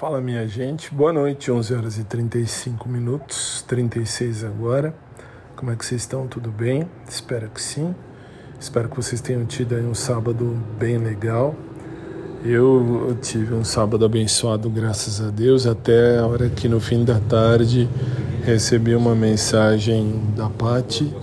Fala 0.00 0.18
minha 0.18 0.48
gente, 0.48 0.94
boa 0.94 1.12
noite, 1.12 1.52
11 1.52 1.74
horas 1.74 1.98
e 1.98 2.04
35 2.04 2.88
minutos, 2.88 3.62
36 3.68 4.44
agora. 4.44 4.94
Como 5.54 5.70
é 5.70 5.76
que 5.76 5.84
vocês 5.84 6.00
estão? 6.00 6.26
Tudo 6.26 6.50
bem? 6.50 6.88
Espero 7.06 7.50
que 7.50 7.60
sim. 7.60 7.94
Espero 8.58 8.88
que 8.88 8.96
vocês 8.96 9.20
tenham 9.20 9.44
tido 9.44 9.74
aí 9.74 9.84
um 9.84 9.94
sábado 9.94 10.56
bem 10.78 10.96
legal. 10.96 11.54
Eu 12.42 13.14
tive 13.20 13.52
um 13.52 13.62
sábado 13.62 14.02
abençoado, 14.02 14.70
graças 14.70 15.20
a 15.20 15.28
Deus, 15.28 15.66
até 15.66 16.16
a 16.18 16.26
hora 16.26 16.48
que 16.48 16.66
no 16.66 16.80
fim 16.80 17.04
da 17.04 17.20
tarde 17.20 17.86
recebi 18.42 18.94
uma 18.94 19.14
mensagem 19.14 20.18
da 20.34 20.48
Pati 20.48 21.14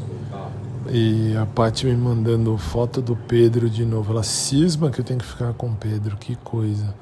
e 0.92 1.36
a 1.36 1.48
Pati 1.48 1.88
me 1.88 1.96
mandando 1.96 2.56
foto 2.60 3.02
do 3.02 3.16
Pedro 3.16 3.72
de 3.72 3.84
novo. 3.84 4.14
Ela 4.14 4.22
cisma 4.22 4.92
que 4.92 5.02
eu 5.02 5.04
tenho 5.04 5.20
que 5.20 5.26
ficar 5.26 5.52
com 5.54 5.66
o 5.66 5.76
Pedro, 5.76 6.16
que 6.16 6.36
coisa. 6.36 6.94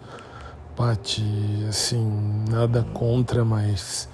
Pati, 0.76 1.66
assim, 1.70 2.44
nada 2.50 2.84
contra, 2.94 3.46
mas 3.46 4.10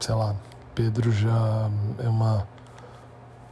sei 0.00 0.14
lá, 0.14 0.34
Pedro 0.74 1.12
já 1.12 1.70
é 2.02 2.08
uma 2.08 2.46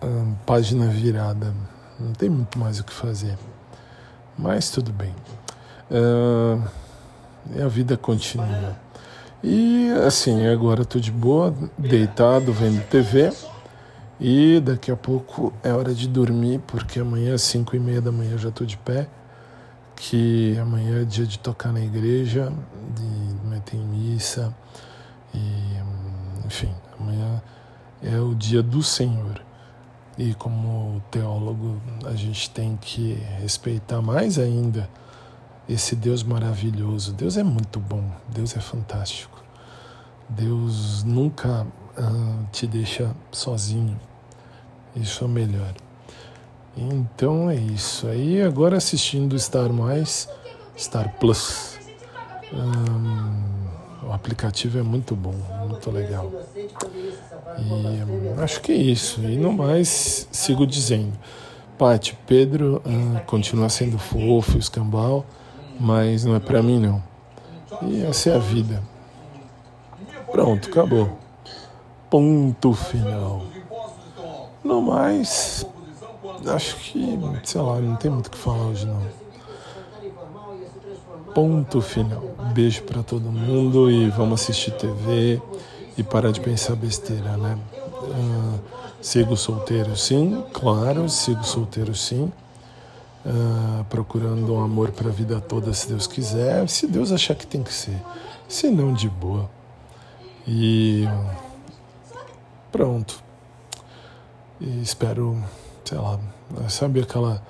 um, 0.02 0.34
página 0.46 0.86
virada. 0.86 1.54
Não 1.98 2.12
tem 2.12 2.30
muito 2.30 2.58
mais 2.58 2.80
o 2.80 2.84
que 2.84 2.92
fazer. 2.92 3.36
Mas 4.38 4.70
tudo 4.70 4.90
bem. 4.90 5.14
Uh, 5.90 6.62
a 7.62 7.68
vida 7.68 7.96
continua. 7.96 8.74
E 9.44 9.90
assim, 10.06 10.46
agora 10.46 10.82
estou 10.82 11.00
de 11.00 11.12
boa, 11.12 11.54
deitado, 11.76 12.52
vendo 12.54 12.82
TV. 12.88 13.32
E 14.18 14.60
daqui 14.60 14.90
a 14.90 14.96
pouco 14.96 15.52
é 15.62 15.72
hora 15.72 15.94
de 15.94 16.08
dormir, 16.08 16.60
porque 16.66 17.00
amanhã 17.00 17.34
às 17.34 17.42
5 17.42 17.76
e 17.76 17.78
meia 17.78 18.00
da 18.00 18.10
manhã 18.10 18.32
eu 18.32 18.38
já 18.38 18.48
estou 18.48 18.66
de 18.66 18.76
pé 18.78 19.08
que 20.00 20.56
amanhã 20.58 21.02
é 21.02 21.04
dia 21.04 21.26
de 21.26 21.38
tocar 21.38 21.72
na 21.74 21.80
igreja, 21.80 22.50
de 22.96 23.48
meter 23.48 23.76
em 23.76 23.84
missa, 23.84 24.54
e, 25.34 26.46
enfim, 26.46 26.72
amanhã 26.98 27.42
é 28.02 28.18
o 28.18 28.34
dia 28.34 28.62
do 28.62 28.82
Senhor. 28.82 29.42
E 30.16 30.32
como 30.34 31.02
teólogo, 31.10 31.80
a 32.06 32.14
gente 32.14 32.48
tem 32.50 32.78
que 32.78 33.12
respeitar 33.40 34.00
mais 34.00 34.38
ainda 34.38 34.88
esse 35.68 35.94
Deus 35.94 36.22
maravilhoso. 36.22 37.12
Deus 37.12 37.36
é 37.36 37.42
muito 37.42 37.78
bom, 37.78 38.10
Deus 38.26 38.56
é 38.56 38.60
fantástico. 38.60 39.44
Deus 40.26 41.04
nunca 41.04 41.66
uh, 41.98 42.46
te 42.50 42.66
deixa 42.66 43.14
sozinho. 43.30 44.00
Isso 44.96 45.24
é 45.24 45.28
melhor. 45.28 45.74
Então 46.76 47.50
é 47.50 47.56
isso. 47.56 48.06
Aí 48.06 48.40
agora 48.42 48.76
assistindo 48.76 49.38
Star 49.38 49.72
Mais, 49.72 50.28
Star 50.78 51.14
Plus. 51.18 51.78
o 54.02 54.12
aplicativo 54.12 54.78
é 54.78 54.82
muito 54.82 55.14
bom, 55.14 55.34
muito 55.68 55.90
legal. 55.90 56.30
E 57.58 58.42
acho 58.42 58.60
que 58.60 58.72
é 58.72 58.76
isso. 58.76 59.20
E 59.22 59.36
no 59.36 59.52
mais, 59.52 60.28
sigo 60.30 60.66
dizendo. 60.66 61.12
Pati, 61.76 62.16
Pedro 62.26 62.82
uh, 62.84 63.20
continua 63.24 63.70
sendo 63.70 63.98
fofo, 63.98 64.58
escambau, 64.58 65.24
mas 65.78 66.24
não 66.24 66.36
é 66.36 66.40
para 66.40 66.62
mim 66.62 66.78
não. 66.78 67.02
E 67.82 68.02
essa 68.04 68.30
é 68.30 68.36
a 68.36 68.38
vida. 68.38 68.82
Pronto, 70.30 70.68
acabou. 70.68 71.18
Ponto 72.10 72.74
final. 72.74 73.42
No 74.62 74.82
mais, 74.82 75.66
acho 76.46 76.76
que, 76.76 77.18
sei 77.44 77.60
lá, 77.60 77.80
não 77.80 77.96
tem 77.96 78.10
muito 78.10 78.26
o 78.26 78.30
que 78.30 78.38
falar 78.38 78.66
hoje 78.66 78.86
não. 78.86 79.02
Ponto 81.34 81.80
final. 81.80 82.22
Beijo 82.52 82.82
para 82.82 83.02
todo 83.02 83.30
mundo 83.30 83.90
e 83.90 84.10
vamos 84.10 84.42
assistir 84.42 84.72
TV 84.72 85.40
e 85.96 86.02
parar 86.02 86.32
de 86.32 86.40
pensar 86.40 86.74
besteira, 86.74 87.36
né? 87.36 87.58
Uh, 88.02 88.58
sigo 89.00 89.36
solteiro 89.36 89.96
sim, 89.96 90.42
claro, 90.52 91.08
sigo 91.08 91.44
solteiro 91.44 91.94
sim. 91.94 92.32
Uh, 93.24 93.84
procurando 93.84 94.54
um 94.54 94.62
amor 94.62 94.90
para 94.92 95.08
a 95.08 95.12
vida 95.12 95.40
toda, 95.40 95.74
se 95.74 95.88
Deus 95.88 96.06
quiser, 96.06 96.66
se 96.68 96.86
Deus 96.86 97.12
achar 97.12 97.34
que 97.34 97.46
tem 97.46 97.62
que 97.62 97.72
ser, 97.72 98.00
se 98.48 98.70
não 98.70 98.94
de 98.94 99.08
boa. 99.08 99.48
E 100.48 101.06
pronto. 102.72 103.22
E 104.60 104.82
espero 104.82 105.42
sei 105.84 105.98
lá, 105.98 106.18
sabe 106.68 107.00
aquela 107.00 107.42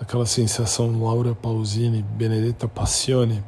aquela 0.00 0.26
sensação 0.26 1.02
Laura 1.02 1.34
Pausini, 1.34 2.02
Benedetta 2.02 2.68
Passione? 2.68 3.42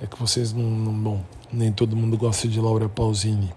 É 0.00 0.06
que 0.06 0.18
vocês 0.18 0.52
não, 0.52 0.64
não 0.64 0.92
bom, 0.92 1.22
nem 1.52 1.72
todo 1.72 1.96
mundo 1.96 2.16
gosta 2.16 2.48
de 2.48 2.60
Laura 2.60 2.88
Pausini, 2.88 3.52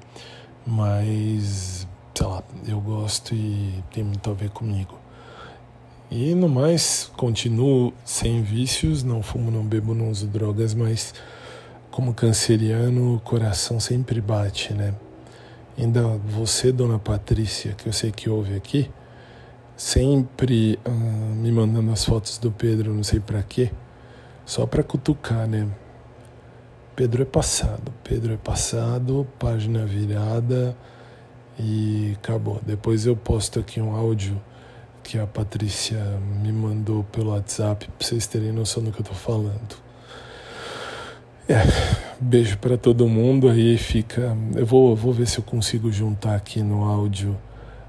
mas 0.66 1.88
sei 2.14 2.28
lá, 2.28 2.44
eu 2.68 2.80
gosto 2.80 3.34
e 3.34 3.84
tem 3.92 4.04
muito 4.04 4.30
a 4.30 4.34
ver 4.34 4.50
comigo. 4.50 4.98
E 6.12 6.36
no 6.36 6.48
mais, 6.48 7.12
continuo 7.18 7.94
sem 8.06 8.44
vícios, 8.44 9.04
não 9.04 9.24
fumo, 9.24 9.50
não 9.50 9.66
bebo, 9.66 9.96
não 9.96 10.12
uso 10.12 10.28
drogas, 10.28 10.74
mas 10.74 11.14
como 11.90 12.14
canceriano, 12.14 13.16
o 13.16 13.20
coração 13.20 13.80
sempre 13.80 14.22
bate, 14.22 14.74
né? 14.74 14.94
Ainda 15.78 16.08
você, 16.18 16.72
dona 16.72 17.00
Patrícia, 17.00 17.74
que 17.74 17.88
eu 17.88 17.94
sei 17.94 18.12
que 18.12 18.30
ouve 18.30 18.56
aqui, 18.56 18.92
sempre 19.76 20.80
uh, 20.86 20.92
me 20.92 21.52
mandando 21.52 21.92
as 21.92 22.06
fotos 22.06 22.38
do 22.38 22.52
Pedro, 22.52 22.94
não 22.94 23.04
sei 23.04 23.20
para 23.20 23.42
quê, 23.44 23.72
só 24.46 24.66
para 24.66 24.84
cutucar, 24.84 25.48
né? 25.48 25.68
Pedro 26.96 27.24
é 27.24 27.26
passado, 27.26 27.92
Pedro 28.04 28.34
é 28.34 28.38
passado, 28.38 29.28
página 29.40 29.84
virada 29.86 30.78
e 31.58 32.16
acabou. 32.18 32.62
Depois 32.66 33.06
eu 33.06 33.16
posto 33.16 33.60
aqui 33.60 33.82
um 33.82 33.96
áudio 33.96 34.40
que 35.04 35.18
a 35.18 35.26
Patrícia 35.26 36.00
me 36.42 36.52
mandou 36.52 37.04
pelo 37.06 37.32
WhatsApp 37.32 37.88
para 37.98 38.08
vocês 38.08 38.28
terem 38.28 38.52
noção 38.52 38.84
do 38.84 38.92
que 38.92 39.02
eu 39.02 39.06
tô 39.06 39.14
falando. 39.14 39.84
É, 41.50 41.56
beijo 42.22 42.58
para 42.58 42.78
todo 42.78 43.08
mundo 43.08 43.50
aí 43.50 43.78
fica. 43.78 44.38
Eu 44.56 44.66
vou, 44.66 44.96
vou 44.96 45.12
ver 45.12 45.28
se 45.28 45.40
eu 45.40 45.44
consigo 45.44 45.92
juntar 45.92 46.36
aqui 46.36 46.62
no 46.62 46.84
áudio 46.86 47.36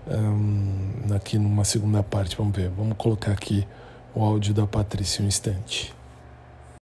um, 0.07 1.15
aqui 1.15 1.39
numa 1.39 1.65
segunda 1.65 2.03
parte. 2.03 2.37
Vamos 2.37 2.57
ver, 2.57 2.69
vamos 2.71 2.97
colocar 2.97 3.33
aqui 3.33 3.67
o 4.15 4.23
áudio 4.23 4.55
da 4.55 4.67
Patrícia 4.67 5.25
um 5.25 5.29
instante. 5.29 5.95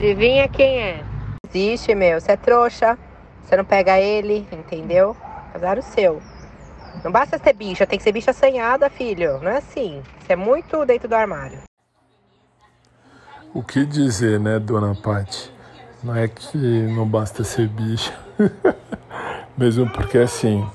Adivinha 0.02 0.48
quem 0.48 0.80
é? 0.80 1.04
Existe, 1.48 1.94
meu. 1.94 2.20
Você 2.20 2.32
é 2.32 2.38
trouxa. 2.38 2.98
Você 3.44 3.58
não 3.58 3.66
pega 3.66 4.00
ele, 4.00 4.48
entendeu? 4.52 5.16
Azar 5.54 5.78
o 5.78 5.82
seu. 5.82 6.22
Não 7.04 7.12
basta 7.12 7.38
ser 7.38 7.54
bicha, 7.54 7.88
tem 7.88 7.98
que 7.98 8.04
ser 8.04 8.12
bicha 8.12 8.32
assanhada, 8.32 8.90
filho. 8.90 9.40
Não 9.42 9.52
é 9.52 9.58
assim. 9.58 10.02
Você 10.20 10.34
é 10.34 10.36
muito 10.36 10.86
dentro 10.86 11.08
do 11.08 11.16
armário. 11.16 11.60
O 13.54 13.64
que 13.64 13.86
dizer, 13.86 14.40
né, 14.40 14.60
dona 14.60 14.96
Paty? 14.96 15.52
Não 16.04 16.16
é 16.16 16.28
que 16.28 16.58
não 16.58 17.08
basta 17.08 17.44
ser 17.44 17.68
bicha. 17.68 18.14
Mesmo 19.58 19.90
porque 19.90 20.18
assim. 20.18 20.66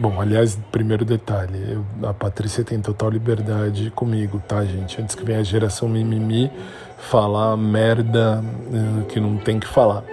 Bom, 0.00 0.20
aliás, 0.20 0.56
primeiro 0.70 1.04
detalhe, 1.04 1.58
eu, 1.72 2.08
a 2.08 2.14
Patrícia 2.14 2.62
tem 2.62 2.80
total 2.80 3.10
liberdade 3.10 3.90
comigo, 3.90 4.40
tá, 4.46 4.64
gente? 4.64 5.02
Antes 5.02 5.16
que 5.16 5.24
venha 5.24 5.40
a 5.40 5.42
geração 5.42 5.88
mimimi 5.88 6.52
falar 6.96 7.56
merda 7.56 8.40
uh, 8.40 9.04
que 9.06 9.18
não 9.18 9.36
tem 9.38 9.58
que 9.58 9.66
falar. 9.66 10.04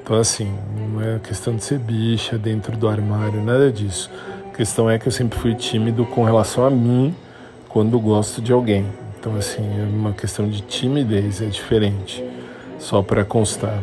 Então, 0.00 0.16
assim, 0.16 0.48
não 0.92 1.02
é 1.02 1.18
questão 1.18 1.56
de 1.56 1.64
ser 1.64 1.80
bicha 1.80 2.38
dentro 2.38 2.76
do 2.76 2.86
armário, 2.86 3.42
nada 3.42 3.72
disso. 3.72 4.08
A 4.48 4.56
questão 4.56 4.88
é 4.88 4.96
que 4.96 5.08
eu 5.08 5.12
sempre 5.12 5.36
fui 5.36 5.56
tímido 5.56 6.06
com 6.06 6.22
relação 6.22 6.64
a 6.64 6.70
mim 6.70 7.12
quando 7.68 7.98
gosto 7.98 8.40
de 8.40 8.52
alguém. 8.52 8.86
Então, 9.18 9.34
assim, 9.34 9.62
é 9.76 9.88
uma 9.92 10.12
questão 10.12 10.48
de 10.48 10.60
timidez, 10.60 11.42
é 11.42 11.46
diferente, 11.46 12.24
só 12.78 13.02
para 13.02 13.24
constar. 13.24 13.82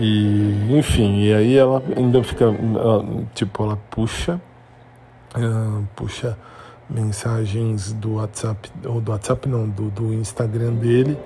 E, 0.00 0.52
enfim, 0.76 1.22
e 1.22 1.32
aí 1.32 1.56
ela 1.56 1.80
ainda 1.96 2.24
fica, 2.24 2.46
ela, 2.46 3.06
tipo, 3.36 3.62
ela 3.62 3.78
puxa 3.88 4.40
uh, 5.36 5.86
puxa 5.94 6.36
mensagens 6.88 7.92
do 7.92 8.16
WhatsApp, 8.16 8.70
ou 8.84 9.00
do 9.00 9.10
WhatsApp 9.12 9.48
não, 9.48 9.68
do, 9.68 9.90
do 9.90 10.12
Instagram 10.12 10.74
dele 10.74 11.16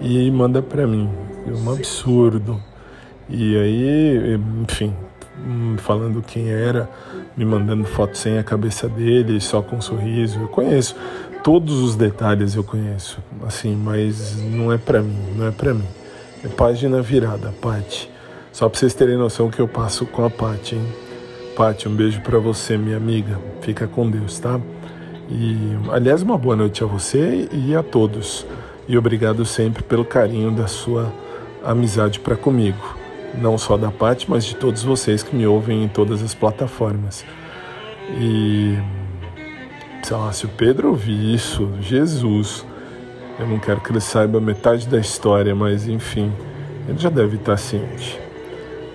e 0.00 0.30
manda 0.30 0.62
para 0.62 0.86
mim. 0.86 1.10
É 1.46 1.50
um 1.50 1.72
absurdo. 1.72 2.62
E 3.28 3.56
aí, 3.56 4.40
enfim, 4.62 4.94
falando 5.78 6.22
quem 6.22 6.50
era, 6.50 6.88
me 7.36 7.44
mandando 7.44 7.84
foto 7.84 8.16
sem 8.16 8.38
a 8.38 8.44
cabeça 8.44 8.88
dele, 8.88 9.40
só 9.40 9.62
com 9.62 9.76
um 9.76 9.80
sorriso. 9.80 10.40
Eu 10.40 10.48
conheço 10.48 10.96
todos 11.42 11.80
os 11.80 11.94
detalhes, 11.94 12.54
eu 12.54 12.64
conheço, 12.64 13.18
assim, 13.46 13.76
mas 13.76 14.36
não 14.36 14.72
é 14.72 14.78
para 14.78 15.02
mim, 15.02 15.18
não 15.36 15.46
é 15.46 15.50
para 15.50 15.74
mim. 15.74 15.86
É 16.44 16.48
página 16.48 17.02
virada, 17.02 17.52
Pati. 17.60 18.10
Só 18.52 18.68
para 18.68 18.78
vocês 18.78 18.94
terem 18.94 19.16
noção 19.16 19.50
que 19.50 19.60
eu 19.60 19.68
passo 19.68 20.06
com 20.06 20.24
a 20.24 20.30
Pati, 20.30 20.76
hein? 20.76 21.07
Paty, 21.58 21.88
um 21.88 21.96
beijo 21.96 22.20
para 22.20 22.38
você, 22.38 22.78
minha 22.78 22.96
amiga. 22.96 23.36
Fica 23.62 23.88
com 23.88 24.08
Deus, 24.08 24.38
tá? 24.38 24.60
E, 25.28 25.56
aliás, 25.90 26.22
uma 26.22 26.38
boa 26.38 26.54
noite 26.54 26.84
a 26.84 26.86
você 26.86 27.48
e 27.52 27.74
a 27.74 27.82
todos. 27.82 28.46
E 28.86 28.96
obrigado 28.96 29.44
sempre 29.44 29.82
pelo 29.82 30.04
carinho 30.04 30.52
da 30.52 30.68
sua 30.68 31.12
amizade 31.64 32.20
para 32.20 32.36
comigo. 32.36 32.96
não 33.34 33.58
só 33.58 33.76
da 33.76 33.90
Paty, 33.90 34.30
mas 34.30 34.44
de 34.44 34.54
todos 34.54 34.84
vocês 34.84 35.24
que 35.24 35.34
me 35.34 35.48
ouvem 35.48 35.82
em 35.82 35.88
todas 35.88 36.22
as 36.22 36.32
plataformas. 36.32 37.24
E 38.20 38.78
sei 40.04 40.16
lá, 40.16 40.32
se 40.32 40.46
o 40.46 40.48
Pedro 40.48 40.90
ouvir 40.90 41.34
isso, 41.34 41.68
Jesus, 41.80 42.64
eu 43.36 43.48
não 43.48 43.58
quero 43.58 43.80
que 43.80 43.90
ele 43.90 44.00
saiba 44.00 44.40
metade 44.40 44.86
da 44.86 44.98
história, 44.98 45.56
mas 45.56 45.88
enfim, 45.88 46.32
ele 46.88 46.98
já 46.98 47.10
deve 47.10 47.36
estar 47.36 47.56
ciente. 47.56 48.18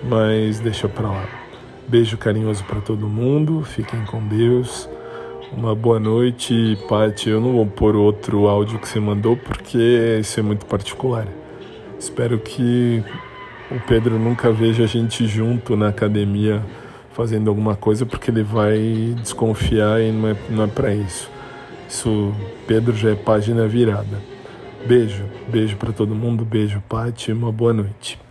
Mas 0.02 0.60
deixa 0.60 0.88
pra 0.88 1.08
lá. 1.08 1.43
Beijo 1.86 2.16
carinhoso 2.16 2.64
para 2.64 2.80
todo 2.80 3.06
mundo, 3.06 3.62
fiquem 3.62 4.04
com 4.06 4.26
Deus. 4.26 4.88
Uma 5.52 5.74
boa 5.74 6.00
noite, 6.00 6.78
Paty. 6.88 7.28
Eu 7.28 7.40
não 7.40 7.52
vou 7.52 7.66
pôr 7.66 7.94
outro 7.94 8.48
áudio 8.48 8.78
que 8.78 8.88
você 8.88 8.98
mandou 8.98 9.36
porque 9.36 10.18
isso 10.18 10.40
é 10.40 10.42
muito 10.42 10.64
particular. 10.64 11.28
Espero 11.98 12.38
que 12.38 13.04
o 13.70 13.78
Pedro 13.86 14.18
nunca 14.18 14.50
veja 14.50 14.84
a 14.84 14.86
gente 14.86 15.26
junto 15.26 15.76
na 15.76 15.88
academia 15.88 16.64
fazendo 17.12 17.50
alguma 17.50 17.76
coisa 17.76 18.06
porque 18.06 18.30
ele 18.30 18.42
vai 18.42 19.14
desconfiar 19.20 20.00
e 20.00 20.10
não 20.10 20.30
é, 20.30 20.36
não 20.48 20.64
é 20.64 20.66
para 20.66 20.94
isso. 20.94 21.30
Isso, 21.86 22.34
Pedro 22.66 22.96
já 22.96 23.10
é 23.10 23.14
página 23.14 23.68
virada. 23.68 24.20
Beijo, 24.86 25.24
beijo 25.48 25.76
para 25.76 25.92
todo 25.92 26.14
mundo, 26.14 26.44
beijo, 26.44 26.82
Paty, 26.88 27.30
uma 27.30 27.52
boa 27.52 27.74
noite. 27.74 28.23